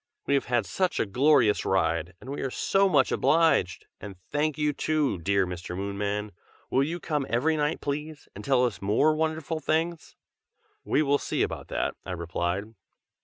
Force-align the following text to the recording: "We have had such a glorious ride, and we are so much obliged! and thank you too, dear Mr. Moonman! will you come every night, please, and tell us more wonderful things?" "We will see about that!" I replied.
"We 0.25 0.33
have 0.33 0.45
had 0.45 0.65
such 0.65 0.99
a 0.99 1.05
glorious 1.05 1.63
ride, 1.63 2.15
and 2.19 2.31
we 2.31 2.41
are 2.41 2.49
so 2.49 2.89
much 2.89 3.11
obliged! 3.11 3.85
and 3.99 4.15
thank 4.31 4.57
you 4.57 4.73
too, 4.73 5.19
dear 5.19 5.45
Mr. 5.45 5.77
Moonman! 5.77 6.31
will 6.71 6.81
you 6.81 6.99
come 6.99 7.27
every 7.29 7.55
night, 7.55 7.81
please, 7.81 8.27
and 8.33 8.43
tell 8.43 8.65
us 8.65 8.81
more 8.81 9.13
wonderful 9.13 9.59
things?" 9.59 10.15
"We 10.83 11.03
will 11.03 11.19
see 11.19 11.43
about 11.43 11.67
that!" 11.67 11.93
I 12.03 12.13
replied. 12.13 12.73